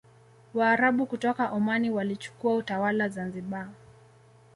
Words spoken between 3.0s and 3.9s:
Zanzibar